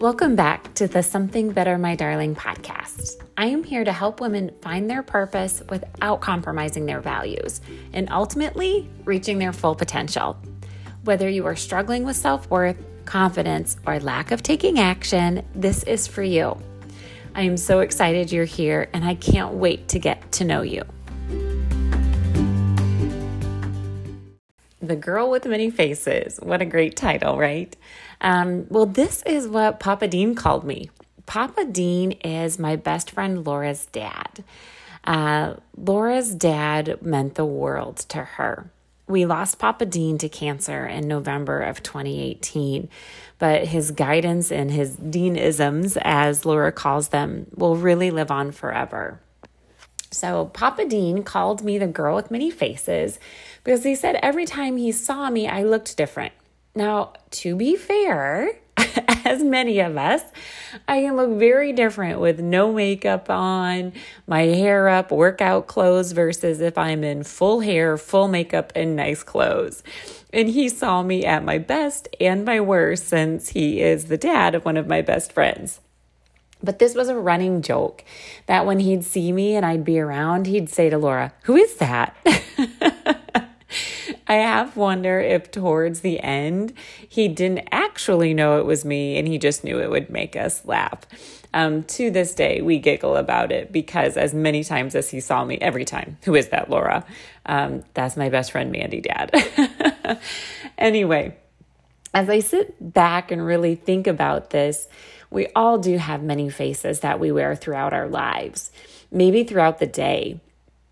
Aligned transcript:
Welcome 0.00 0.36
back 0.36 0.74
to 0.74 0.86
the 0.86 1.02
Something 1.02 1.50
Better, 1.50 1.76
My 1.76 1.96
Darling 1.96 2.36
podcast. 2.36 3.20
I 3.36 3.46
am 3.46 3.64
here 3.64 3.82
to 3.82 3.90
help 3.90 4.20
women 4.20 4.52
find 4.62 4.88
their 4.88 5.02
purpose 5.02 5.60
without 5.70 6.20
compromising 6.20 6.86
their 6.86 7.00
values 7.00 7.60
and 7.92 8.08
ultimately 8.12 8.88
reaching 9.04 9.40
their 9.40 9.52
full 9.52 9.74
potential. 9.74 10.36
Whether 11.02 11.28
you 11.28 11.44
are 11.46 11.56
struggling 11.56 12.04
with 12.04 12.14
self 12.14 12.48
worth, 12.48 12.76
confidence, 13.06 13.76
or 13.88 13.98
lack 13.98 14.30
of 14.30 14.40
taking 14.40 14.78
action, 14.78 15.44
this 15.56 15.82
is 15.82 16.06
for 16.06 16.22
you. 16.22 16.56
I 17.34 17.42
am 17.42 17.56
so 17.56 17.80
excited 17.80 18.30
you're 18.30 18.44
here 18.44 18.88
and 18.92 19.04
I 19.04 19.16
can't 19.16 19.54
wait 19.54 19.88
to 19.88 19.98
get 19.98 20.30
to 20.30 20.44
know 20.44 20.62
you. 20.62 20.84
The 24.80 24.96
Girl 24.96 25.30
with 25.30 25.44
Many 25.44 25.70
Faces. 25.70 26.38
What 26.42 26.62
a 26.62 26.66
great 26.66 26.96
title, 26.96 27.36
right? 27.36 27.74
Um, 28.20 28.66
well, 28.68 28.86
this 28.86 29.22
is 29.26 29.48
what 29.48 29.80
Papa 29.80 30.06
Dean 30.08 30.34
called 30.34 30.64
me. 30.64 30.90
Papa 31.26 31.64
Dean 31.64 32.12
is 32.12 32.58
my 32.58 32.76
best 32.76 33.10
friend 33.10 33.44
Laura's 33.44 33.86
dad. 33.86 34.44
Uh, 35.04 35.54
Laura's 35.76 36.34
dad 36.34 37.02
meant 37.02 37.34
the 37.34 37.44
world 37.44 37.96
to 38.08 38.18
her. 38.18 38.70
We 39.08 39.24
lost 39.24 39.58
Papa 39.58 39.86
Dean 39.86 40.18
to 40.18 40.28
cancer 40.28 40.86
in 40.86 41.08
November 41.08 41.60
of 41.60 41.82
2018, 41.82 42.88
but 43.38 43.66
his 43.66 43.90
guidance 43.90 44.52
and 44.52 44.70
his 44.70 44.96
Deanisms, 44.96 45.96
as 46.02 46.44
Laura 46.44 46.70
calls 46.70 47.08
them, 47.08 47.46
will 47.54 47.76
really 47.76 48.10
live 48.10 48.30
on 48.30 48.52
forever. 48.52 49.20
So, 50.10 50.46
Papa 50.46 50.86
Dean 50.86 51.22
called 51.22 51.62
me 51.62 51.78
the 51.78 51.86
girl 51.86 52.16
with 52.16 52.30
many 52.30 52.50
faces 52.50 53.18
because 53.62 53.84
he 53.84 53.94
said 53.94 54.18
every 54.22 54.46
time 54.46 54.76
he 54.76 54.90
saw 54.90 55.28
me, 55.28 55.46
I 55.46 55.62
looked 55.62 55.96
different. 55.96 56.32
Now, 56.74 57.12
to 57.30 57.56
be 57.56 57.76
fair, 57.76 58.52
as 59.24 59.42
many 59.42 59.80
of 59.80 59.96
us, 59.96 60.22
I 60.86 61.02
can 61.02 61.16
look 61.16 61.38
very 61.38 61.72
different 61.72 62.20
with 62.20 62.40
no 62.40 62.72
makeup 62.72 63.28
on, 63.28 63.92
my 64.26 64.42
hair 64.42 64.88
up, 64.88 65.10
workout 65.10 65.66
clothes 65.66 66.12
versus 66.12 66.60
if 66.60 66.78
I'm 66.78 67.04
in 67.04 67.24
full 67.24 67.60
hair, 67.60 67.96
full 67.96 68.28
makeup, 68.28 68.72
and 68.74 68.96
nice 68.96 69.22
clothes. 69.22 69.82
And 70.32 70.48
he 70.48 70.68
saw 70.68 71.02
me 71.02 71.24
at 71.24 71.44
my 71.44 71.58
best 71.58 72.08
and 72.20 72.44
my 72.44 72.60
worst 72.60 73.08
since 73.08 73.50
he 73.50 73.80
is 73.80 74.06
the 74.06 74.18
dad 74.18 74.54
of 74.54 74.64
one 74.64 74.76
of 74.76 74.86
my 74.86 75.02
best 75.02 75.32
friends. 75.32 75.80
But 76.62 76.78
this 76.78 76.94
was 76.94 77.08
a 77.08 77.16
running 77.16 77.62
joke 77.62 78.04
that 78.46 78.66
when 78.66 78.80
he'd 78.80 79.04
see 79.04 79.32
me 79.32 79.54
and 79.54 79.64
I'd 79.64 79.84
be 79.84 80.00
around, 80.00 80.46
he'd 80.46 80.68
say 80.68 80.90
to 80.90 80.98
Laura, 80.98 81.32
Who 81.42 81.56
is 81.56 81.76
that? 81.76 82.16
I 84.26 84.34
have 84.34 84.76
wonder 84.76 85.20
if 85.20 85.50
towards 85.50 86.00
the 86.00 86.20
end 86.20 86.74
he 87.08 87.28
didn't 87.28 87.66
actually 87.72 88.34
know 88.34 88.58
it 88.58 88.66
was 88.66 88.84
me 88.84 89.18
and 89.18 89.26
he 89.26 89.38
just 89.38 89.64
knew 89.64 89.80
it 89.80 89.90
would 89.90 90.10
make 90.10 90.36
us 90.36 90.64
laugh. 90.66 91.00
Um, 91.54 91.84
to 91.84 92.10
this 92.10 92.34
day, 92.34 92.60
we 92.60 92.78
giggle 92.78 93.16
about 93.16 93.52
it 93.52 93.72
because 93.72 94.18
as 94.18 94.34
many 94.34 94.62
times 94.62 94.94
as 94.94 95.10
he 95.10 95.20
saw 95.20 95.44
me, 95.44 95.56
every 95.62 95.86
time, 95.86 96.18
who 96.24 96.34
is 96.34 96.48
that, 96.48 96.68
Laura? 96.68 97.06
Um, 97.46 97.84
that's 97.94 98.18
my 98.18 98.28
best 98.28 98.52
friend, 98.52 98.70
Mandy 98.70 99.00
Dad. 99.00 100.20
anyway, 100.78 101.34
as 102.14 102.28
I 102.28 102.40
sit 102.40 102.92
back 102.92 103.30
and 103.30 103.44
really 103.44 103.74
think 103.74 104.06
about 104.06 104.50
this, 104.50 104.88
we 105.30 105.48
all 105.54 105.78
do 105.78 105.98
have 105.98 106.22
many 106.22 106.48
faces 106.48 107.00
that 107.00 107.20
we 107.20 107.32
wear 107.32 107.54
throughout 107.54 107.92
our 107.92 108.08
lives, 108.08 108.70
maybe 109.10 109.44
throughout 109.44 109.78
the 109.78 109.86
day. 109.86 110.40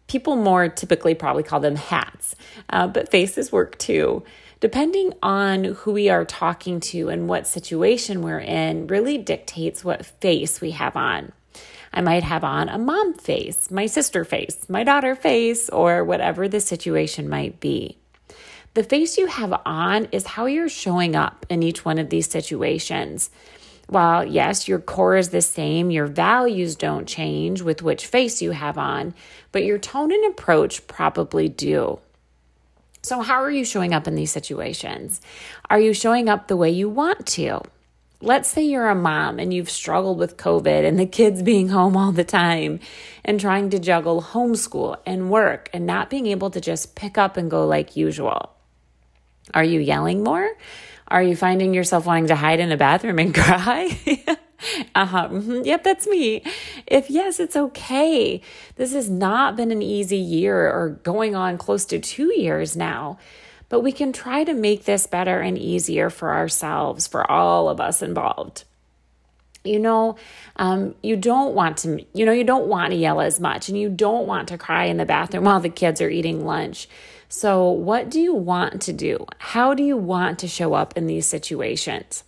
People 0.09 0.37
more 0.37 0.69
typically 0.69 1.15
probably 1.15 1.43
call 1.43 1.61
them 1.61 1.77
hats, 1.77 2.37
uh, 2.71 2.87
but 2.87 3.11
faces 3.11 3.51
work 3.51 3.79
too. 3.79 4.23
Depending 4.61 5.13
on 5.23 5.65
who 5.65 5.93
we 5.93 6.09
are 6.09 6.25
talking 6.25 6.81
to 6.81 7.09
and 7.09 7.29
what 7.29 7.47
situation 7.47 8.23
we're 8.23 8.39
in, 8.39 8.87
really 8.87 9.19
dictates 9.19 9.85
what 9.85 10.07
face 10.07 10.61
we 10.61 10.71
have 10.73 10.97
on. 10.97 11.33
I 11.93 12.03
might 12.03 12.23
have 12.23 12.45
on 12.45 12.69
a 12.69 12.79
mom 12.79 13.15
face, 13.15 13.71
my 13.71 13.87
sister 13.87 14.25
face, 14.25 14.69
my 14.69 14.85
daughter 14.85 15.15
face, 15.15 15.69
or 15.71 16.05
whatever 16.05 16.47
the 16.47 16.61
situation 16.61 17.29
might 17.29 17.59
be. 17.59 17.99
The 18.77 18.85
face 18.85 19.17
you 19.17 19.27
have 19.27 19.59
on 19.65 20.05
is 20.13 20.27
how 20.27 20.45
you're 20.45 20.69
showing 20.69 21.17
up 21.17 21.47
in 21.49 21.63
each 21.63 21.87
one 21.87 21.97
of 21.97 22.11
these 22.11 22.29
situations. 22.29 23.31
While, 23.89 24.27
yes, 24.27 24.69
your 24.69 24.81
core 24.81 25.17
is 25.17 25.31
the 25.31 25.41
same, 25.41 25.91
your 25.91 26.05
values 26.05 26.77
don't 26.77 27.09
change 27.09 27.63
with 27.63 27.81
which 27.81 28.05
face 28.05 28.43
you 28.43 28.51
have 28.51 28.77
on, 28.77 29.15
but 29.51 29.65
your 29.65 29.79
tone 29.79 30.13
and 30.13 30.27
approach 30.27 30.87
probably 30.89 31.49
do. 31.49 32.01
So, 33.01 33.23
how 33.23 33.43
are 33.43 33.51
you 33.51 33.65
showing 33.65 33.95
up 33.95 34.07
in 34.07 34.15
these 34.15 34.31
situations? 34.31 35.23
Are 35.71 35.81
you 35.81 35.95
showing 35.95 36.29
up 36.29 36.47
the 36.47 36.57
way 36.59 36.69
you 36.69 36.91
want 36.91 37.27
to? 37.29 37.63
Let's 38.21 38.51
say 38.51 38.63
you're 38.63 38.91
a 38.91 38.95
mom 38.95 39.39
and 39.39 39.55
you've 39.55 39.71
struggled 39.71 40.19
with 40.19 40.37
COVID 40.37 40.87
and 40.87 40.99
the 40.99 41.07
kids 41.07 41.43
being 41.43 41.71
home 41.71 41.97
all 41.97 42.13
the 42.13 42.25
time 42.25 42.81
and 43.25 43.41
trying 43.41 43.71
to 43.71 43.79
juggle 43.79 44.21
homeschool 44.21 44.99
and 45.07 45.31
work 45.31 45.71
and 45.73 45.87
not 45.87 46.11
being 46.11 46.27
able 46.27 46.51
to 46.51 46.61
just 46.61 46.95
pick 46.95 47.17
up 47.17 47.39
and 47.39 47.51
go 47.51 47.67
like 47.67 47.97
usual. 47.97 48.53
Are 49.55 49.65
you 49.65 49.81
yelling 49.81 50.23
more? 50.23 50.49
Are 51.09 51.23
you 51.23 51.37
finding 51.37 51.73
yourself 51.73 52.07
wanting 52.07 52.29
to 52.29 52.37
hide 52.37 52.61
in 52.61 52.73
a 52.73 52.77
bathroom 52.77 53.19
and 53.19 53.35
cry? 53.35 53.99
uh-huh. 54.95 55.29
Mm-hmm. 55.29 55.61
Yep, 55.65 55.85
that's 55.85 56.07
me. 56.07 56.43
If 56.87 57.11
yes, 57.11 57.39
it's 57.39 57.57
okay. 57.57 58.41
This 58.77 58.93
has 58.93 59.09
not 59.09 59.57
been 59.57 59.71
an 59.71 59.83
easy 59.83 60.19
year 60.19 60.69
or 60.69 61.01
going 61.03 61.37
on 61.37 61.59
close 61.59 61.85
to 61.87 61.99
2 61.99 62.35
years 62.35 62.77
now. 62.77 63.19
But 63.69 63.81
we 63.81 63.93
can 63.93 64.13
try 64.13 64.45
to 64.45 64.55
make 64.55 64.85
this 64.85 65.07
better 65.07 65.41
and 65.41 65.59
easier 65.59 66.09
for 66.09 66.35
ourselves, 66.35 67.07
for 67.07 67.29
all 67.29 67.69
of 67.69 67.81
us 67.81 68.01
involved 68.01 68.65
you 69.67 69.79
know 69.79 70.17
um, 70.57 70.95
you 71.03 71.17
don't 71.17 71.55
want 71.55 71.77
to 71.79 72.05
you 72.13 72.25
know 72.25 72.33
you 72.33 72.45
don't 72.45 72.67
want 72.67 72.93
to 72.93 72.97
yell 72.97 73.21
as 73.21 73.41
much 73.41 73.69
and 73.69 73.79
you 73.79 73.89
don't 73.89 74.27
want 74.27 74.49
to 74.49 74.59
cry 74.59 74.85
in 74.85 74.97
the 74.97 75.07
bathroom 75.07 75.45
while 75.47 75.61
the 75.61 75.69
kids 75.69 76.01
are 76.01 76.11
eating 76.11 76.45
lunch 76.45 76.89
so, 77.29 77.71
what 77.71 78.09
do 78.09 78.21
you 78.21 78.35
want 78.35 78.81
to 78.83 78.93
do? 78.93 79.27
How 79.39 79.75
do 79.75 79.83
you 79.83 79.97
want 79.97 80.39
to 80.41 80.49
show 80.49 80.75
up 80.75 80.97
in 80.97 81.07
these 81.07 81.27
situations? 81.27 82.23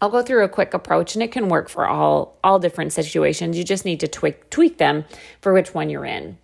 I'll 0.00 0.10
go 0.10 0.22
through 0.22 0.44
a 0.44 0.48
quick 0.48 0.74
approach 0.74 1.14
and 1.14 1.22
it 1.22 1.32
can 1.32 1.48
work 1.48 1.68
for 1.68 1.86
all 1.86 2.38
all 2.44 2.58
different 2.58 2.92
situations. 2.92 3.58
You 3.58 3.64
just 3.64 3.84
need 3.84 4.00
to 4.00 4.08
tweak 4.08 4.48
tweak 4.50 4.78
them 4.78 5.04
for 5.40 5.52
which 5.52 5.74
one 5.74 5.90
you're 5.90 6.04
in. 6.04 6.38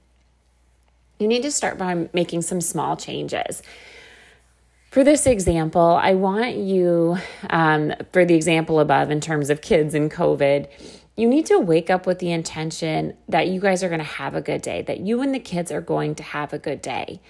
You 1.19 1.29
need 1.29 1.43
to 1.43 1.51
start 1.51 1.79
by 1.79 2.09
making 2.13 2.43
some 2.43 2.61
small 2.61 2.97
changes. 2.97 3.63
For 4.91 5.05
this 5.05 5.25
example, 5.25 6.01
I 6.03 6.15
want 6.15 6.57
you, 6.57 7.17
um, 7.49 7.93
for 8.13 8.25
the 8.25 8.35
example 8.35 8.81
above 8.81 9.13
in 9.13 9.21
terms 9.21 9.49
of 9.49 9.61
kids 9.61 9.95
and 9.95 10.11
COVID, 10.11 10.67
you 11.17 11.29
need 11.29 11.47
to 11.47 11.61
wake 11.61 11.91
up 11.91 12.09
with 12.09 12.19
the 12.19 12.33
intention 12.33 13.17
that 13.29 13.47
you 13.47 13.61
guys 13.61 13.85
are 13.85 13.89
going 13.89 14.01
to 14.01 14.05
have 14.05 14.35
a 14.35 14.41
good 14.41 14.63
day, 14.63 14.83
that 14.83 14.99
you 14.99 15.23
and 15.23 15.33
the 15.33 15.39
kids 15.39 15.71
are 15.71 15.81
going 15.81 16.17
to 16.17 16.25
have 16.25 16.53
a 16.53 16.59
good 16.59 16.83
day. 16.83 17.21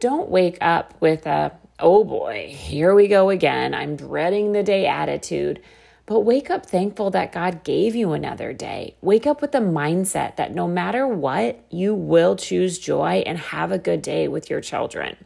Don't 0.00 0.28
wake 0.28 0.58
up 0.60 1.00
with 1.00 1.24
a, 1.24 1.52
oh 1.78 2.02
boy, 2.02 2.48
here 2.52 2.96
we 2.96 3.06
go 3.06 3.30
again. 3.30 3.74
I'm 3.74 3.94
dreading 3.94 4.50
the 4.50 4.64
day 4.64 4.86
attitude. 4.88 5.62
But 6.06 6.22
wake 6.22 6.50
up 6.50 6.66
thankful 6.66 7.12
that 7.12 7.30
God 7.30 7.62
gave 7.62 7.94
you 7.94 8.10
another 8.10 8.52
day. 8.52 8.96
Wake 9.00 9.24
up 9.24 9.40
with 9.40 9.52
the 9.52 9.58
mindset 9.58 10.34
that 10.34 10.52
no 10.52 10.66
matter 10.66 11.06
what, 11.06 11.64
you 11.70 11.94
will 11.94 12.34
choose 12.34 12.80
joy 12.80 13.22
and 13.24 13.38
have 13.38 13.70
a 13.70 13.78
good 13.78 14.02
day 14.02 14.26
with 14.26 14.50
your 14.50 14.60
children. 14.60 15.16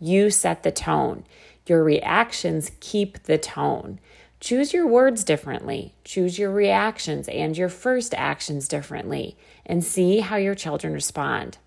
You 0.00 0.30
set 0.30 0.62
the 0.62 0.72
tone. 0.72 1.24
Your 1.66 1.84
reactions 1.84 2.72
keep 2.80 3.22
the 3.24 3.38
tone. 3.38 4.00
Choose 4.40 4.72
your 4.72 4.86
words 4.86 5.22
differently, 5.22 5.92
choose 6.02 6.38
your 6.38 6.50
reactions 6.50 7.28
and 7.28 7.56
your 7.56 7.68
first 7.68 8.14
actions 8.14 8.68
differently, 8.68 9.36
and 9.66 9.84
see 9.84 10.20
how 10.20 10.36
your 10.36 10.54
children 10.54 10.94
respond. 10.94 11.58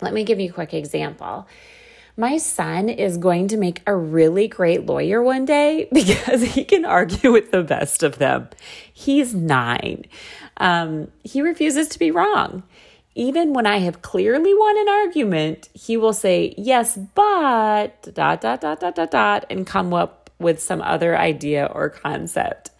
Let 0.00 0.14
me 0.14 0.22
give 0.22 0.38
you 0.38 0.50
a 0.50 0.52
quick 0.52 0.72
example. 0.72 1.48
My 2.16 2.38
son 2.38 2.88
is 2.88 3.18
going 3.18 3.48
to 3.48 3.56
make 3.56 3.82
a 3.88 3.96
really 3.96 4.46
great 4.46 4.86
lawyer 4.86 5.20
one 5.20 5.44
day 5.44 5.88
because 5.92 6.42
he 6.42 6.64
can 6.64 6.84
argue 6.84 7.32
with 7.32 7.50
the 7.50 7.64
best 7.64 8.04
of 8.04 8.18
them. 8.18 8.48
He's 8.92 9.34
nine. 9.34 10.04
Um, 10.58 11.10
he 11.24 11.42
refuses 11.42 11.88
to 11.88 11.98
be 11.98 12.12
wrong. 12.12 12.62
Even 13.14 13.52
when 13.52 13.66
I 13.66 13.78
have 13.78 14.02
clearly 14.02 14.52
won 14.54 14.78
an 14.78 14.88
argument, 14.88 15.68
he 15.72 15.96
will 15.96 16.12
say, 16.12 16.54
Yes, 16.58 16.96
but 16.96 18.02
dot, 18.14 18.40
dot, 18.40 18.60
dot, 18.60 18.80
dot, 18.80 18.94
dot, 18.96 19.10
dot, 19.10 19.46
and 19.48 19.66
come 19.66 19.94
up 19.94 20.30
with 20.38 20.60
some 20.60 20.82
other 20.82 21.16
idea 21.16 21.70
or 21.72 21.90
concept. 21.90 22.70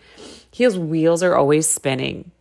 His 0.51 0.79
wheels 0.79 1.23
are 1.23 1.37
always 1.37 1.69
spinning. 1.69 2.33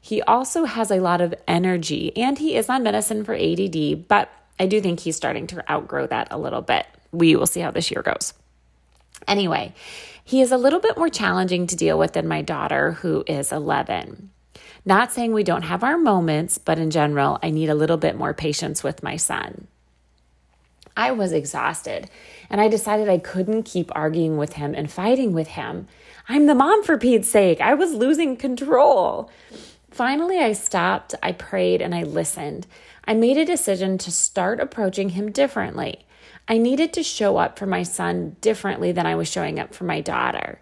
He 0.00 0.20
also 0.22 0.64
has 0.64 0.90
a 0.90 1.00
lot 1.00 1.20
of 1.20 1.34
energy 1.46 2.16
and 2.16 2.38
he 2.38 2.56
is 2.56 2.68
on 2.68 2.82
medicine 2.82 3.24
for 3.24 3.34
ADD, 3.34 4.08
but 4.08 4.30
I 4.58 4.66
do 4.66 4.80
think 4.80 5.00
he's 5.00 5.16
starting 5.16 5.46
to 5.48 5.70
outgrow 5.70 6.06
that 6.08 6.28
a 6.30 6.38
little 6.38 6.62
bit. 6.62 6.86
We 7.12 7.36
will 7.36 7.46
see 7.46 7.60
how 7.60 7.70
this 7.70 7.90
year 7.90 8.02
goes. 8.02 8.34
Anyway, 9.28 9.74
he 10.24 10.40
is 10.40 10.52
a 10.52 10.56
little 10.56 10.80
bit 10.80 10.96
more 10.96 11.08
challenging 11.08 11.66
to 11.68 11.76
deal 11.76 11.98
with 11.98 12.14
than 12.14 12.26
my 12.26 12.42
daughter, 12.42 12.92
who 12.92 13.24
is 13.26 13.52
11. 13.52 14.30
Not 14.84 15.12
saying 15.12 15.32
we 15.32 15.44
don't 15.44 15.62
have 15.62 15.84
our 15.84 15.96
moments, 15.96 16.58
but 16.58 16.78
in 16.78 16.90
general, 16.90 17.38
I 17.42 17.50
need 17.50 17.70
a 17.70 17.74
little 17.74 17.96
bit 17.96 18.16
more 18.16 18.34
patience 18.34 18.82
with 18.82 19.02
my 19.02 19.16
son. 19.16 19.68
I 20.96 21.12
was 21.12 21.32
exhausted 21.32 22.10
and 22.50 22.60
I 22.60 22.68
decided 22.68 23.08
I 23.08 23.18
couldn't 23.18 23.62
keep 23.62 23.90
arguing 23.94 24.36
with 24.36 24.54
him 24.54 24.74
and 24.74 24.90
fighting 24.90 25.32
with 25.32 25.48
him. 25.48 25.88
I'm 26.28 26.46
the 26.46 26.54
mom 26.54 26.82
for 26.82 26.98
Pete's 26.98 27.28
sake. 27.28 27.60
I 27.60 27.74
was 27.74 27.94
losing 27.94 28.36
control. 28.36 29.30
Finally, 29.90 30.38
I 30.38 30.52
stopped, 30.52 31.14
I 31.22 31.32
prayed, 31.32 31.80
and 31.80 31.94
I 31.94 32.02
listened. 32.02 32.66
I 33.04 33.14
made 33.14 33.36
a 33.36 33.44
decision 33.44 33.98
to 33.98 34.10
start 34.10 34.60
approaching 34.60 35.10
him 35.10 35.30
differently. 35.30 36.06
I 36.48 36.58
needed 36.58 36.92
to 36.94 37.02
show 37.02 37.36
up 37.36 37.58
for 37.58 37.66
my 37.66 37.82
son 37.82 38.36
differently 38.40 38.92
than 38.92 39.06
I 39.06 39.14
was 39.14 39.30
showing 39.30 39.58
up 39.58 39.74
for 39.74 39.84
my 39.84 40.00
daughter. 40.00 40.60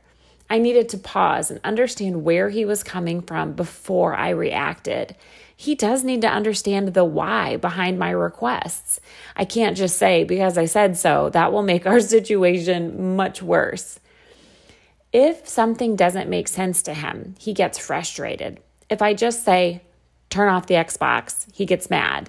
I 0.51 0.59
needed 0.59 0.89
to 0.91 0.99
pause 0.99 1.53
and 1.53 1.61
understand 1.63 2.25
where 2.25 2.49
he 2.51 2.65
was 2.65 2.83
coming 2.83 3.23
from 3.23 3.53
before 3.53 4.15
I 4.15 4.31
reacted. 4.31 5.15
He 5.57 5.77
does 5.77 6.03
need 6.03 6.23
to 6.23 6.29
understand 6.29 6.93
the 6.93 7.05
why 7.05 7.57
behind 7.57 8.01
my 8.01 8.11
requests. 8.11 9.01
I 9.37 9.45
can't 9.45 9.77
just 9.77 9.97
say, 9.97 10.25
because 10.25 10.59
I 10.59 10.65
said 10.65 10.97
so, 10.97 11.31
that 11.31 11.53
will 11.53 11.63
make 11.63 11.87
our 11.87 12.01
situation 12.17 13.15
much 13.15 13.41
worse. 13.41 14.01
If 15.13 15.47
something 15.47 15.95
doesn't 15.95 16.29
make 16.29 16.49
sense 16.49 16.83
to 16.83 16.95
him, 16.95 17.37
he 17.39 17.53
gets 17.53 17.79
frustrated. 17.79 18.59
If 18.89 19.03
I 19.03 19.15
just 19.15 19.45
say, 19.45 19.83
turn 20.31 20.49
off 20.49 20.67
the 20.67 20.75
Xbox, 20.75 21.47
he 21.55 21.65
gets 21.65 21.91
mad. 21.91 22.29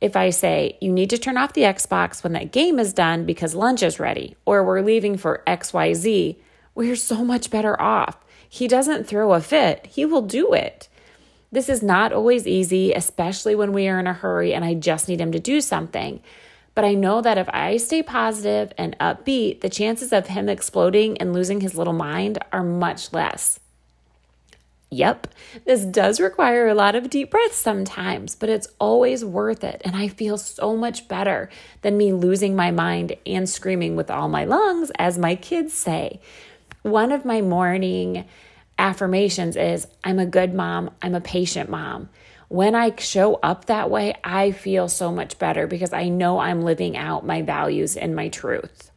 If 0.00 0.14
I 0.14 0.28
say, 0.28 0.76
you 0.82 0.92
need 0.92 1.08
to 1.10 1.18
turn 1.18 1.38
off 1.38 1.54
the 1.54 1.62
Xbox 1.62 2.22
when 2.22 2.34
that 2.34 2.52
game 2.52 2.78
is 2.78 2.92
done 2.92 3.24
because 3.24 3.54
lunch 3.54 3.82
is 3.82 3.98
ready, 3.98 4.36
or 4.44 4.62
we're 4.62 4.82
leaving 4.82 5.16
for 5.16 5.42
XYZ, 5.46 6.36
we're 6.76 6.94
so 6.94 7.24
much 7.24 7.50
better 7.50 7.80
off. 7.80 8.16
He 8.48 8.68
doesn't 8.68 9.08
throw 9.08 9.32
a 9.32 9.40
fit, 9.40 9.86
he 9.86 10.04
will 10.04 10.22
do 10.22 10.52
it. 10.52 10.88
This 11.50 11.68
is 11.68 11.82
not 11.82 12.12
always 12.12 12.46
easy, 12.46 12.92
especially 12.92 13.54
when 13.54 13.72
we 13.72 13.88
are 13.88 13.98
in 13.98 14.06
a 14.06 14.12
hurry 14.12 14.54
and 14.54 14.64
I 14.64 14.74
just 14.74 15.08
need 15.08 15.20
him 15.20 15.32
to 15.32 15.40
do 15.40 15.60
something. 15.60 16.20
But 16.74 16.84
I 16.84 16.92
know 16.92 17.22
that 17.22 17.38
if 17.38 17.48
I 17.48 17.78
stay 17.78 18.02
positive 18.02 18.72
and 18.76 18.96
upbeat, 18.98 19.62
the 19.62 19.70
chances 19.70 20.12
of 20.12 20.26
him 20.26 20.48
exploding 20.48 21.16
and 21.18 21.32
losing 21.32 21.62
his 21.62 21.74
little 21.74 21.94
mind 21.94 22.38
are 22.52 22.62
much 22.62 23.12
less. 23.12 23.58
Yep, 24.90 25.28
this 25.64 25.84
does 25.84 26.20
require 26.20 26.68
a 26.68 26.74
lot 26.74 26.94
of 26.94 27.10
deep 27.10 27.30
breaths 27.30 27.56
sometimes, 27.56 28.34
but 28.36 28.48
it's 28.48 28.68
always 28.78 29.24
worth 29.24 29.64
it. 29.64 29.82
And 29.84 29.96
I 29.96 30.08
feel 30.08 30.38
so 30.38 30.76
much 30.76 31.08
better 31.08 31.48
than 31.82 31.96
me 31.96 32.12
losing 32.12 32.54
my 32.54 32.70
mind 32.70 33.16
and 33.24 33.48
screaming 33.48 33.96
with 33.96 34.10
all 34.10 34.28
my 34.28 34.44
lungs, 34.44 34.92
as 34.98 35.18
my 35.18 35.34
kids 35.34 35.72
say. 35.72 36.20
One 36.86 37.12
of 37.12 37.24
my 37.24 37.40
morning 37.40 38.26
affirmations 38.78 39.56
is 39.56 39.86
I'm 40.04 40.18
a 40.18 40.26
good 40.26 40.54
mom, 40.54 40.90
I'm 41.02 41.14
a 41.14 41.20
patient 41.20 41.68
mom 41.68 42.08
when 42.48 42.74
I 42.74 42.94
show 42.96 43.34
up 43.42 43.64
that 43.64 43.90
way, 43.90 44.14
I 44.22 44.52
feel 44.52 44.88
so 44.88 45.10
much 45.10 45.38
better 45.38 45.66
because 45.66 45.92
I 45.92 46.08
know 46.08 46.38
I'm 46.38 46.62
living 46.62 46.96
out 46.96 47.26
my 47.26 47.42
values 47.42 47.96
and 47.96 48.14
my 48.14 48.28
truth. 48.28 48.90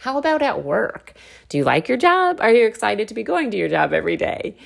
How 0.00 0.18
about 0.18 0.42
at 0.42 0.64
work? 0.64 1.14
Do 1.48 1.58
you 1.58 1.64
like 1.64 1.88
your 1.88 1.98
job? 1.98 2.40
Are 2.40 2.52
you 2.52 2.66
excited 2.66 3.08
to 3.08 3.14
be 3.14 3.24
going 3.24 3.50
to 3.50 3.56
your 3.56 3.68
job 3.68 3.92
every 3.92 4.16
day? 4.16 4.56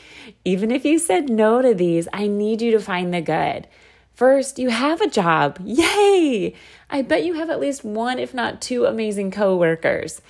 Even 0.45 0.71
if 0.71 0.85
you 0.85 0.99
said 0.99 1.31
no 1.31 1.63
to 1.63 1.73
these, 1.73 2.09
I 2.13 2.27
need 2.27 2.61
you 2.61 2.73
to 2.73 2.81
find 2.81 3.15
the 3.15 3.23
good. 3.23 3.67
First, 4.13 4.59
you 4.59 4.69
have 4.69 5.01
a 5.01 5.09
job. 5.09 5.59
Yay! 5.65 6.55
I 6.91 7.01
bet 7.01 7.25
you 7.25 7.35
have 7.35 7.49
at 7.49 7.61
least 7.61 7.85
one, 7.85 8.19
if 8.19 8.35
not 8.35 8.61
two, 8.61 8.85
amazing 8.85 9.31
coworkers. 9.31 10.21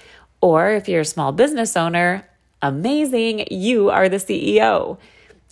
Or 0.40 0.70
if 0.70 0.88
you're 0.88 1.02
a 1.02 1.04
small 1.06 1.32
business 1.32 1.76
owner, 1.76 2.26
amazing, 2.62 3.46
you 3.50 3.90
are 3.90 4.08
the 4.08 4.16
CEO. 4.16 4.98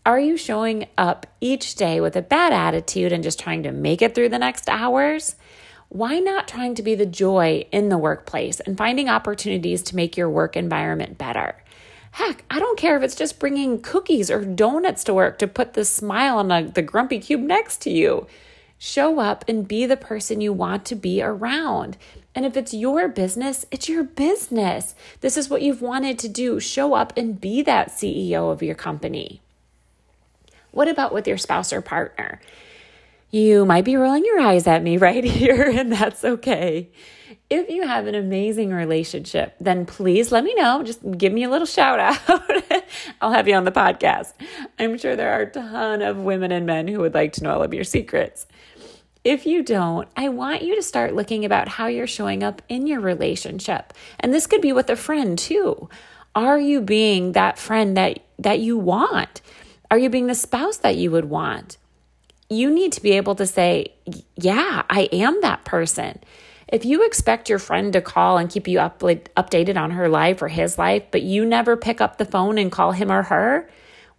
Are 0.07 0.19
you 0.19 0.37
showing 0.39 0.87
up 0.97 1.27
each 1.41 1.75
day 1.75 2.01
with 2.01 2.17
a 2.17 2.23
bad 2.23 2.53
attitude 2.53 3.13
and 3.13 3.23
just 3.23 3.39
trying 3.39 3.63
to 3.65 3.73
make 3.73 4.01
it 4.01 4.15
through 4.15 4.31
the 4.31 4.39
next 4.39 4.69
hours? 4.69 5.37
Why 5.91 6.19
not 6.19 6.49
trying 6.49 6.75
to 6.77 6.83
be 6.83 6.95
the 6.95 7.07
joy 7.07 7.67
in 7.73 7.89
the 7.89 7.99
workplace 7.99 8.61
and 8.61 8.77
finding 8.77 9.09
opportunities 9.09 9.83
to 9.85 9.97
make 9.97 10.17
your 10.17 10.31
work 10.31 10.57
environment 10.57 11.19
better? 11.19 11.57
Heck, 12.13 12.45
I 12.51 12.59
don't 12.59 12.79
care 12.79 12.97
if 12.97 13.03
it's 13.03 13.15
just 13.15 13.39
bringing 13.39 13.81
cookies 13.81 14.31
or 14.31 14.45
donuts 14.45 15.05
to 15.05 15.15
work 15.15 15.39
to 15.39 15.47
put 15.47 15.75
the 15.75 15.85
smile 15.85 16.39
on 16.39 16.49
the, 16.49 16.71
the 16.75 16.83
grumpy 16.83 17.19
cube 17.19 17.41
next 17.41 17.83
to 17.83 17.91
you. 17.91 18.27
Show 18.79 19.19
up 19.19 19.45
and 19.49 19.67
be 19.67 19.87
the 19.87 19.97
person 19.97 20.41
you 20.41 20.53
want 20.53 20.85
to 20.87 20.95
be 20.95 21.21
around. 21.21 21.97
And 22.35 22.47
if 22.47 22.57
it's 22.57 22.73
your 22.73 23.09
business, 23.09 23.67
it's 23.73 23.89
your 23.89 24.05
business. 24.05 24.95
This 25.21 25.37
is 25.37 25.51
what 25.51 25.63
you've 25.63 25.83
wanted 25.83 26.19
to 26.21 26.29
do. 26.29 26.61
Show 26.61 26.95
up 26.95 27.13
and 27.17 27.41
be 27.41 27.63
that 27.63 27.89
CEO 27.89 28.53
of 28.53 28.63
your 28.63 28.77
company. 28.77 29.41
What 30.71 30.87
about 30.87 31.13
with 31.13 31.27
your 31.27 31.39
spouse 31.39 31.73
or 31.73 31.81
partner? 31.81 32.41
You 33.31 33.67
might 33.67 33.85
be 33.85 33.97
rolling 33.97 34.25
your 34.25 34.41
eyes 34.41 34.67
at 34.69 34.83
me 34.83 34.97
right 34.99 35.25
here, 35.25 35.69
and 35.69 35.93
that's 35.93 36.25
okay. 36.25 36.89
If 37.51 37.69
you 37.69 37.87
have 37.87 38.07
an 38.07 38.15
amazing 38.15 38.71
relationship, 38.71 39.57
then 39.59 39.87
please 39.87 40.31
let 40.31 40.45
me 40.45 40.55
know. 40.55 40.83
Just 40.83 41.01
give 41.17 41.33
me 41.33 41.45
a 41.45 41.51
little 41.51 41.67
shout 41.67 41.99
out. 41.99 42.43
I'll 43.21 43.33
have 43.33 43.49
you 43.49 43.55
on 43.55 43.65
the 43.65 43.73
podcast. 43.73 44.35
I'm 44.79 44.99
sure 44.99 45.17
there 45.17 45.33
are 45.33 45.43
a 45.43 45.51
ton 45.51 46.03
of 46.03 46.19
women 46.19 46.53
and 46.53 46.67
men 46.67 46.89
who 46.89 47.01
would 47.01 47.15
like 47.15 47.33
to 47.35 47.43
know 47.43 47.55
all 47.55 47.63
of 47.63 47.75
your 47.75 47.85
secrets. 47.85 48.47
If 49.29 49.45
you 49.45 49.63
don't, 49.63 50.09
I 50.17 50.31
want 50.31 50.63
you 50.63 50.75
to 50.75 50.83
start 50.83 51.15
looking 51.15 51.45
about 51.45 51.69
how 51.69 51.87
you're 51.87 52.07
showing 52.07 52.43
up 52.43 52.63
in 52.67 52.87
your 52.87 53.01
relationship. 53.01 53.93
And 54.19 54.33
this 54.33 54.47
could 54.47 54.63
be 54.63 54.73
with 54.73 54.89
a 54.89 54.97
friend 54.97 55.39
too. 55.39 55.91
Are 56.35 56.59
you 56.59 56.81
being 56.81 57.33
that 57.33 57.59
friend 57.59 57.95
that 57.99 58.21
that 58.39 58.61
you 58.61 58.79
want? 58.79 59.43
Are 59.91 59.99
you 59.99 60.09
being 60.09 60.29
the 60.29 60.35
spouse 60.35 60.79
that 60.79 60.97
you 60.97 61.11
would 61.11 61.27
want? 61.27 61.77
You 62.49 62.71
need 62.71 62.93
to 62.93 63.03
be 63.03 63.13
able 63.13 63.35
to 63.35 63.45
say, 63.45 63.93
Yeah, 64.37 64.85
I 64.89 65.11
am 65.13 65.43
that 65.43 65.67
person. 65.67 66.21
If 66.67 66.87
you 66.87 67.05
expect 67.05 67.51
your 67.51 67.59
friend 67.59 67.93
to 67.93 68.01
call 68.01 68.39
and 68.39 68.49
keep 68.49 68.67
you 68.67 68.81
up, 68.81 69.01
updated 69.01 69.77
on 69.77 69.91
her 69.91 70.09
life 70.09 70.41
or 70.41 70.49
his 70.49 70.79
life, 70.79 71.03
but 71.11 71.21
you 71.21 71.45
never 71.45 71.77
pick 71.77 72.01
up 72.01 72.17
the 72.17 72.25
phone 72.25 72.57
and 72.57 72.73
call 72.73 72.93
him 72.93 73.13
or 73.13 73.25
her, 73.25 73.69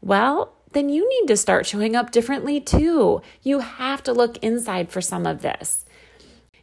well, 0.01 0.53
then 0.71 0.89
you 0.89 1.07
need 1.09 1.27
to 1.27 1.37
start 1.37 1.65
showing 1.65 1.95
up 1.95 2.11
differently 2.11 2.59
too. 2.59 3.21
You 3.41 3.59
have 3.59 4.03
to 4.03 4.13
look 4.13 4.37
inside 4.37 4.89
for 4.89 5.01
some 5.01 5.25
of 5.25 5.41
this. 5.41 5.85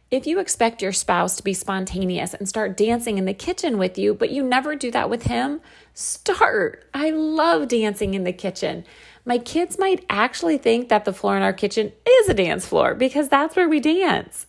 If 0.09 0.25
you 0.25 0.39
expect 0.39 0.81
your 0.81 0.93
spouse 0.93 1.35
to 1.35 1.43
be 1.43 1.53
spontaneous 1.53 2.33
and 2.33 2.47
start 2.47 2.77
dancing 2.77 3.17
in 3.17 3.25
the 3.25 3.33
kitchen 3.33 3.77
with 3.77 3.97
you, 3.97 4.13
but 4.13 4.29
you 4.29 4.41
never 4.41 4.73
do 4.73 4.89
that 4.91 5.09
with 5.09 5.23
him, 5.23 5.59
start. 5.93 6.85
I 6.93 7.09
love 7.09 7.67
dancing 7.67 8.13
in 8.13 8.23
the 8.23 8.31
kitchen. 8.31 8.85
My 9.25 9.37
kids 9.37 9.77
might 9.77 10.05
actually 10.09 10.57
think 10.57 10.87
that 10.87 11.03
the 11.03 11.11
floor 11.11 11.35
in 11.35 11.43
our 11.43 11.51
kitchen 11.51 11.91
is 12.07 12.29
a 12.29 12.33
dance 12.33 12.65
floor 12.65 12.95
because 12.95 13.27
that's 13.27 13.57
where 13.57 13.67
we 13.67 13.81
dance. 13.81 14.45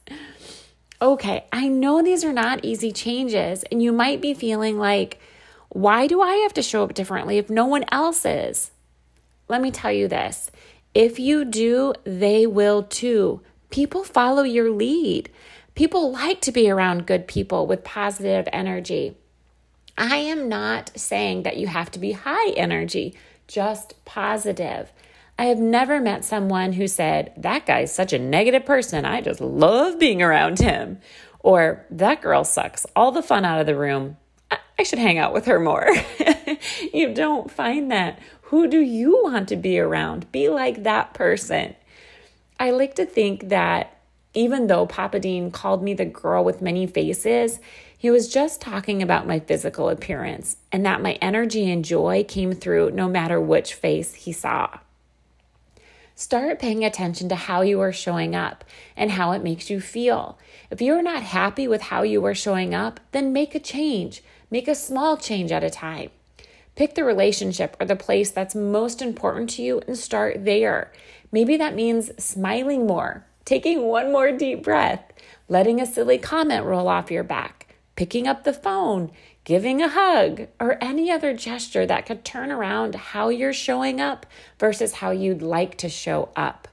Okay, 1.02 1.46
I 1.52 1.66
know 1.66 2.02
these 2.02 2.24
are 2.24 2.32
not 2.32 2.64
easy 2.64 2.92
changes, 2.92 3.64
and 3.64 3.82
you 3.82 3.92
might 3.92 4.20
be 4.20 4.34
feeling 4.34 4.78
like, 4.78 5.18
why 5.70 6.06
do 6.06 6.20
I 6.20 6.34
have 6.36 6.54
to 6.54 6.62
show 6.62 6.84
up 6.84 6.94
differently 6.94 7.38
if 7.38 7.50
no 7.50 7.66
one 7.66 7.84
else 7.90 8.24
is? 8.24 8.70
Let 9.48 9.62
me 9.62 9.70
tell 9.70 9.92
you 9.92 10.08
this 10.08 10.50
if 10.94 11.18
you 11.18 11.44
do, 11.44 11.94
they 12.04 12.46
will 12.46 12.82
too. 12.82 13.42
People 13.70 14.04
follow 14.04 14.42
your 14.42 14.70
lead. 14.70 15.30
People 15.74 16.10
like 16.10 16.40
to 16.40 16.52
be 16.52 16.70
around 16.70 17.06
good 17.06 17.28
people 17.28 17.66
with 17.66 17.84
positive 17.84 18.48
energy. 18.52 19.16
I 19.96 20.16
am 20.16 20.48
not 20.48 20.90
saying 20.98 21.42
that 21.42 21.56
you 21.56 21.66
have 21.66 21.90
to 21.92 21.98
be 21.98 22.12
high 22.12 22.50
energy, 22.50 23.14
just 23.46 24.04
positive. 24.04 24.92
I 25.38 25.44
have 25.44 25.58
never 25.58 26.00
met 26.00 26.24
someone 26.24 26.72
who 26.72 26.88
said, 26.88 27.32
That 27.36 27.66
guy's 27.66 27.94
such 27.94 28.12
a 28.12 28.18
negative 28.18 28.64
person. 28.64 29.04
I 29.04 29.20
just 29.20 29.40
love 29.40 29.98
being 29.98 30.20
around 30.20 30.58
him. 30.58 30.98
Or, 31.40 31.86
That 31.90 32.22
girl 32.22 32.44
sucks 32.44 32.86
all 32.96 33.12
the 33.12 33.22
fun 33.22 33.44
out 33.44 33.60
of 33.60 33.66
the 33.66 33.76
room. 33.76 34.16
I, 34.50 34.58
I 34.78 34.82
should 34.82 34.98
hang 34.98 35.18
out 35.18 35.32
with 35.32 35.46
her 35.46 35.60
more. 35.60 35.88
you 36.94 37.12
don't 37.14 37.50
find 37.50 37.90
that. 37.90 38.18
Who 38.42 38.66
do 38.66 38.80
you 38.80 39.20
want 39.22 39.48
to 39.48 39.56
be 39.56 39.78
around? 39.78 40.30
Be 40.32 40.48
like 40.48 40.82
that 40.82 41.14
person. 41.14 41.74
I 42.58 42.70
like 42.70 42.94
to 42.96 43.06
think 43.06 43.48
that 43.48 43.98
even 44.34 44.66
though 44.66 44.86
Papa 44.86 45.20
Dean 45.20 45.50
called 45.50 45.82
me 45.82 45.94
the 45.94 46.04
girl 46.04 46.44
with 46.44 46.62
many 46.62 46.86
faces, 46.86 47.60
he 47.96 48.10
was 48.10 48.32
just 48.32 48.60
talking 48.60 49.02
about 49.02 49.26
my 49.26 49.40
physical 49.40 49.88
appearance 49.88 50.56
and 50.70 50.86
that 50.86 51.02
my 51.02 51.14
energy 51.14 51.70
and 51.70 51.84
joy 51.84 52.24
came 52.26 52.52
through 52.52 52.92
no 52.92 53.08
matter 53.08 53.40
which 53.40 53.74
face 53.74 54.14
he 54.14 54.32
saw. 54.32 54.78
Start 56.14 56.58
paying 56.58 56.84
attention 56.84 57.28
to 57.28 57.36
how 57.36 57.62
you 57.62 57.80
are 57.80 57.92
showing 57.92 58.34
up 58.34 58.64
and 58.96 59.12
how 59.12 59.32
it 59.32 59.42
makes 59.42 59.70
you 59.70 59.80
feel. 59.80 60.38
If 60.70 60.80
you 60.80 60.94
are 60.94 61.02
not 61.02 61.22
happy 61.22 61.68
with 61.68 61.82
how 61.82 62.02
you 62.02 62.24
are 62.24 62.34
showing 62.34 62.74
up, 62.74 62.98
then 63.12 63.32
make 63.32 63.54
a 63.54 63.60
change. 63.60 64.22
Make 64.50 64.66
a 64.68 64.74
small 64.74 65.16
change 65.16 65.52
at 65.52 65.62
a 65.62 65.70
time. 65.70 66.10
Pick 66.78 66.94
the 66.94 67.02
relationship 67.02 67.76
or 67.80 67.86
the 67.86 67.96
place 67.96 68.30
that's 68.30 68.54
most 68.54 69.02
important 69.02 69.50
to 69.50 69.62
you 69.62 69.82
and 69.88 69.98
start 69.98 70.44
there. 70.44 70.92
Maybe 71.32 71.56
that 71.56 71.74
means 71.74 72.12
smiling 72.22 72.86
more, 72.86 73.26
taking 73.44 73.82
one 73.88 74.12
more 74.12 74.30
deep 74.30 74.62
breath, 74.62 75.02
letting 75.48 75.80
a 75.80 75.86
silly 75.86 76.18
comment 76.18 76.64
roll 76.64 76.86
off 76.86 77.10
your 77.10 77.24
back, 77.24 77.74
picking 77.96 78.28
up 78.28 78.44
the 78.44 78.52
phone, 78.52 79.10
giving 79.42 79.82
a 79.82 79.88
hug, 79.88 80.46
or 80.60 80.78
any 80.80 81.10
other 81.10 81.34
gesture 81.34 81.84
that 81.84 82.06
could 82.06 82.24
turn 82.24 82.52
around 82.52 82.94
how 82.94 83.28
you're 83.28 83.52
showing 83.52 84.00
up 84.00 84.24
versus 84.60 84.92
how 84.92 85.10
you'd 85.10 85.42
like 85.42 85.76
to 85.78 85.88
show 85.88 86.28
up. 86.36 86.68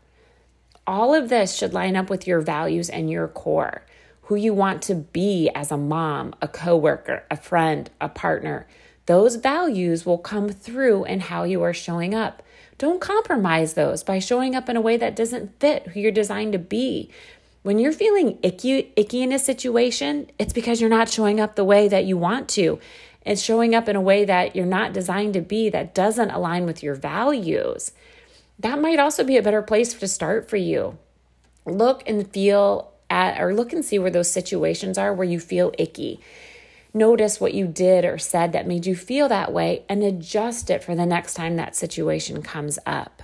All 0.86 1.16
of 1.16 1.30
this 1.30 1.56
should 1.58 1.74
line 1.74 1.96
up 1.96 2.12
with 2.12 2.28
your 2.28 2.42
values 2.42 2.92
and 2.92 3.10
your 3.10 3.28
core. 3.28 3.82
who 4.26 4.36
you 4.36 4.54
want 4.54 4.82
to 4.82 4.96
be 4.96 5.50
as 5.54 5.72
a 5.72 5.78
mom, 5.78 6.34
a 6.42 6.48
coworker, 6.48 7.24
a 7.30 7.38
friend, 7.38 7.90
a 8.02 8.10
partner. 8.10 8.66
Those 9.06 9.36
values 9.36 10.06
will 10.06 10.18
come 10.18 10.50
through 10.50 11.06
in 11.06 11.20
how 11.22 11.44
you 11.44 11.62
are 11.62 11.74
showing 11.74 12.16
up. 12.16 12.42
Don't 12.78 13.00
compromise 13.00 13.74
those 13.74 14.04
by 14.04 14.20
showing 14.20 14.56
up 14.56 14.68
in 14.68 14.76
a 14.76 14.82
way 14.82 14.98
that 14.98 15.16
doesn't 15.16 15.60
fit 15.60 15.88
who 15.88 16.00
you're 16.00 16.12
designed 16.12 16.54
to 16.54 16.60
be. 16.60 17.10
When 17.62 17.80
you're 17.80 17.92
feeling 17.92 18.38
icky, 18.44 18.92
icky 18.96 19.22
in 19.22 19.32
a 19.32 19.40
situation, 19.40 20.30
it's 20.38 20.54
because 20.54 20.82
you're 20.82 20.90
not 20.90 21.10
showing 21.10 21.40
up 21.40 21.56
the 21.56 21.64
way 21.64 21.88
that 21.88 22.06
you 22.06 22.18
want 22.18 22.50
to. 22.50 22.80
It's 23.26 23.42
showing 23.42 23.74
up 23.74 23.88
in 23.88 23.96
a 23.96 24.02
way 24.02 24.26
that 24.26 24.56
you're 24.56 24.66
not 24.66 24.94
designed 24.94 25.34
to 25.34 25.42
be, 25.42 25.70
that 25.70 25.96
doesn't 25.96 26.30
align 26.30 26.66
with 26.66 26.84
your 26.84 26.96
values. 26.96 27.92
That 28.60 28.80
might 28.80 29.00
also 29.00 29.24
be 29.24 29.38
a 29.38 29.42
better 29.42 29.62
place 29.62 29.94
to 29.94 30.08
start 30.08 30.50
for 30.50 30.58
you. 30.58 30.98
Look 31.66 32.08
and 32.08 32.32
feel 32.32 32.92
at, 33.10 33.42
or 33.42 33.54
look 33.54 33.74
and 33.74 33.84
see 33.84 33.98
where 33.98 34.12
those 34.12 34.30
situations 34.30 34.98
are 34.98 35.14
where 35.14 35.28
you 35.28 35.40
feel 35.40 35.72
icky. 35.78 36.20
Notice 36.96 37.42
what 37.42 37.54
you 37.54 37.68
did 37.68 38.06
or 38.06 38.18
said 38.18 38.54
that 38.54 38.68
made 38.68 38.86
you 38.86 38.96
feel 38.96 39.28
that 39.28 39.52
way 39.52 39.84
and 39.90 40.02
adjust 40.02 40.70
it 40.70 40.82
for 40.82 40.96
the 40.96 41.06
next 41.06 41.34
time 41.34 41.58
that 41.58 41.76
situation 41.76 42.42
comes 42.42 42.80
up. 42.86 43.22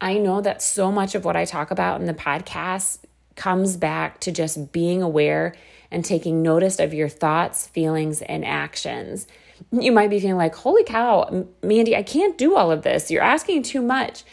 I 0.00 0.14
know 0.14 0.40
that 0.40 0.62
so 0.62 0.90
much 0.90 1.14
of 1.14 1.26
what 1.26 1.36
I 1.36 1.44
talk 1.44 1.70
about 1.70 2.00
in 2.00 2.06
the 2.06 2.14
podcast 2.14 3.00
comes 3.34 3.76
back 3.76 4.20
to 4.20 4.32
just 4.32 4.72
being 4.72 5.02
aware 5.02 5.54
and 5.90 6.02
taking 6.02 6.40
notice 6.40 6.80
of 6.80 6.94
your 6.94 7.10
thoughts, 7.10 7.66
feelings, 7.66 8.22
and 8.22 8.42
actions. 8.42 9.26
You 9.70 9.92
might 9.92 10.08
be 10.08 10.18
feeling 10.18 10.38
like, 10.38 10.54
holy 10.54 10.82
cow, 10.82 11.46
Mandy, 11.62 11.94
I 11.94 12.02
can't 12.02 12.38
do 12.38 12.56
all 12.56 12.72
of 12.72 12.84
this. 12.84 13.10
You're 13.10 13.22
asking 13.22 13.64
too 13.64 13.82
much. 13.82 14.24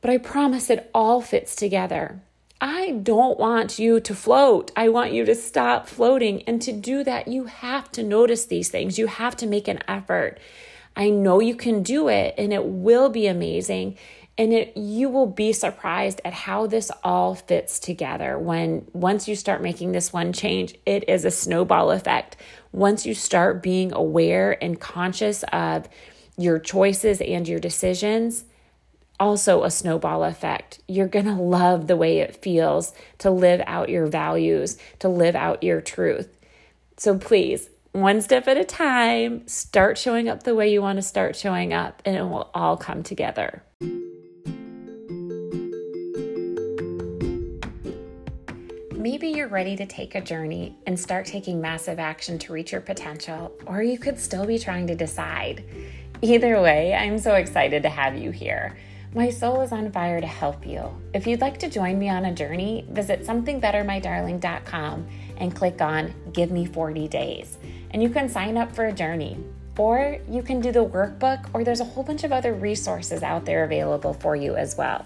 But 0.00 0.10
I 0.10 0.18
promise 0.18 0.70
it 0.70 0.88
all 0.94 1.20
fits 1.20 1.56
together. 1.56 2.22
I 2.60 2.90
don't 2.90 3.38
want 3.38 3.78
you 3.78 4.00
to 4.00 4.14
float. 4.14 4.70
I 4.76 4.90
want 4.90 5.12
you 5.12 5.24
to 5.24 5.34
stop 5.34 5.88
floating. 5.88 6.42
And 6.42 6.60
to 6.62 6.72
do 6.72 7.02
that, 7.04 7.28
you 7.28 7.44
have 7.44 7.90
to 7.92 8.02
notice 8.02 8.44
these 8.44 8.68
things. 8.68 8.98
You 8.98 9.06
have 9.06 9.36
to 9.36 9.46
make 9.46 9.66
an 9.66 9.80
effort. 9.88 10.38
I 10.94 11.08
know 11.08 11.40
you 11.40 11.54
can 11.54 11.82
do 11.82 12.08
it 12.08 12.34
and 12.36 12.52
it 12.52 12.64
will 12.64 13.08
be 13.08 13.26
amazing. 13.26 13.96
And 14.36 14.52
it, 14.52 14.76
you 14.76 15.08
will 15.08 15.26
be 15.26 15.52
surprised 15.52 16.20
at 16.24 16.32
how 16.32 16.66
this 16.66 16.90
all 17.02 17.34
fits 17.34 17.78
together 17.78 18.38
when 18.38 18.86
once 18.92 19.28
you 19.28 19.36
start 19.36 19.62
making 19.62 19.92
this 19.92 20.12
one 20.12 20.32
change, 20.32 20.74
it 20.86 21.08
is 21.08 21.24
a 21.24 21.30
snowball 21.30 21.90
effect. 21.90 22.36
Once 22.72 23.06
you 23.06 23.14
start 23.14 23.62
being 23.62 23.92
aware 23.92 24.62
and 24.62 24.80
conscious 24.80 25.44
of 25.52 25.88
your 26.36 26.58
choices 26.58 27.20
and 27.20 27.46
your 27.46 27.58
decisions, 27.58 28.44
also 29.20 29.62
a 29.62 29.70
snowball 29.70 30.24
effect. 30.24 30.80
You're 30.88 31.06
going 31.06 31.26
to 31.26 31.34
love 31.34 31.86
the 31.86 31.96
way 31.96 32.18
it 32.18 32.34
feels 32.34 32.92
to 33.18 33.30
live 33.30 33.60
out 33.66 33.90
your 33.90 34.06
values, 34.06 34.78
to 35.00 35.08
live 35.08 35.36
out 35.36 35.62
your 35.62 35.82
truth. 35.82 36.36
So 36.96 37.16
please, 37.18 37.68
one 37.92 38.22
step 38.22 38.48
at 38.48 38.56
a 38.56 38.64
time, 38.64 39.46
start 39.46 39.98
showing 39.98 40.28
up 40.28 40.42
the 40.42 40.54
way 40.54 40.72
you 40.72 40.80
want 40.80 40.96
to 40.96 41.02
start 41.02 41.36
showing 41.36 41.72
up, 41.72 42.02
and 42.04 42.16
it 42.16 42.22
will 42.22 42.50
all 42.54 42.76
come 42.76 43.02
together. 43.02 43.62
Maybe 48.94 49.28
you're 49.28 49.48
ready 49.48 49.76
to 49.76 49.86
take 49.86 50.14
a 50.14 50.20
journey 50.20 50.76
and 50.86 50.98
start 50.98 51.26
taking 51.26 51.60
massive 51.60 51.98
action 51.98 52.38
to 52.40 52.52
reach 52.52 52.72
your 52.72 52.80
potential, 52.80 53.52
or 53.66 53.82
you 53.82 53.98
could 53.98 54.18
still 54.18 54.46
be 54.46 54.58
trying 54.58 54.86
to 54.86 54.94
decide. 54.94 55.64
Either 56.22 56.60
way, 56.60 56.94
I'm 56.94 57.18
so 57.18 57.34
excited 57.34 57.82
to 57.82 57.88
have 57.88 58.16
you 58.16 58.30
here. 58.30 58.76
My 59.12 59.28
soul 59.28 59.60
is 59.62 59.72
on 59.72 59.90
fire 59.90 60.20
to 60.20 60.26
help 60.26 60.64
you. 60.64 60.88
If 61.14 61.26
you'd 61.26 61.40
like 61.40 61.58
to 61.58 61.68
join 61.68 61.98
me 61.98 62.08
on 62.08 62.26
a 62.26 62.32
journey, 62.32 62.86
visit 62.90 63.26
somethingbettermydarling.com 63.26 65.08
and 65.38 65.56
click 65.56 65.80
on 65.80 66.14
Give 66.32 66.52
Me 66.52 66.64
40 66.64 67.08
Days. 67.08 67.58
And 67.90 68.00
you 68.00 68.08
can 68.08 68.28
sign 68.28 68.56
up 68.56 68.72
for 68.72 68.86
a 68.86 68.92
journey. 68.92 69.36
Or 69.76 70.18
you 70.28 70.42
can 70.42 70.60
do 70.60 70.70
the 70.70 70.84
workbook, 70.84 71.48
or 71.54 71.64
there's 71.64 71.80
a 71.80 71.84
whole 71.84 72.04
bunch 72.04 72.22
of 72.22 72.32
other 72.32 72.52
resources 72.52 73.22
out 73.22 73.46
there 73.46 73.64
available 73.64 74.12
for 74.12 74.36
you 74.36 74.54
as 74.54 74.76
well. 74.76 75.04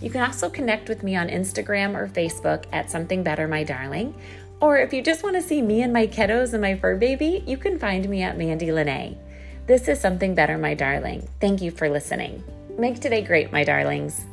You 0.00 0.08
can 0.08 0.22
also 0.22 0.48
connect 0.48 0.88
with 0.88 1.02
me 1.02 1.16
on 1.16 1.28
Instagram 1.28 1.94
or 1.94 2.06
Facebook 2.08 2.64
at 2.72 2.90
Something 2.90 3.22
Better 3.22 3.48
My 3.48 3.64
Darling. 3.64 4.14
Or 4.60 4.78
if 4.78 4.94
you 4.94 5.02
just 5.02 5.24
want 5.24 5.36
to 5.36 5.42
see 5.42 5.60
me 5.60 5.82
and 5.82 5.92
my 5.92 6.06
kiddos 6.06 6.52
and 6.52 6.62
my 6.62 6.76
fur 6.76 6.96
baby, 6.96 7.42
you 7.46 7.58
can 7.58 7.78
find 7.78 8.08
me 8.08 8.22
at 8.22 8.38
Mandy 8.38 8.72
Lene. 8.72 9.18
This 9.66 9.88
is 9.88 10.00
Something 10.00 10.34
Better 10.34 10.56
My 10.56 10.72
Darling. 10.72 11.28
Thank 11.40 11.60
you 11.60 11.70
for 11.70 11.90
listening. 11.90 12.44
Make 12.78 13.00
today 13.00 13.22
great, 13.22 13.52
my 13.52 13.64
darlings. 13.64 14.24